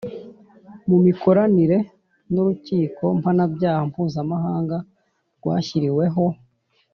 Mu 0.89 0.97
mikoranire 1.05 1.77
n 2.31 2.33
urukiko 2.41 3.03
mpanabyaha 3.19 3.81
mpuzamahanga 3.89 4.77
rwashyiriweho 5.37 6.25